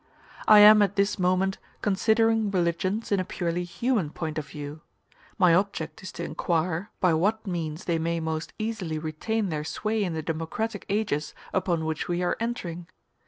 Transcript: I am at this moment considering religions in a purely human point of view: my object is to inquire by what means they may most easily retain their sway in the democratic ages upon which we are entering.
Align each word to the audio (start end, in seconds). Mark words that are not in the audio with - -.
I 0.47 0.61
am 0.61 0.81
at 0.81 0.95
this 0.95 1.19
moment 1.19 1.59
considering 1.83 2.49
religions 2.49 3.11
in 3.11 3.19
a 3.19 3.23
purely 3.23 3.63
human 3.63 4.09
point 4.09 4.39
of 4.39 4.47
view: 4.47 4.81
my 5.37 5.53
object 5.53 6.01
is 6.01 6.11
to 6.13 6.23
inquire 6.23 6.89
by 6.99 7.13
what 7.13 7.45
means 7.45 7.85
they 7.85 7.99
may 7.99 8.19
most 8.19 8.51
easily 8.57 8.97
retain 8.97 9.49
their 9.49 9.63
sway 9.63 10.03
in 10.03 10.13
the 10.15 10.23
democratic 10.23 10.87
ages 10.89 11.35
upon 11.53 11.85
which 11.85 12.07
we 12.07 12.23
are 12.23 12.35
entering. 12.39 12.87